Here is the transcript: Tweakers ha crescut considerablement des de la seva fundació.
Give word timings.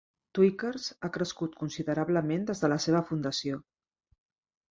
Tweakers 0.35 0.85
ha 1.01 1.09
crescut 1.17 1.57
considerablement 1.59 2.47
des 2.47 2.63
de 2.65 2.71
la 2.73 2.79
seva 2.87 3.01
fundació. 3.11 3.59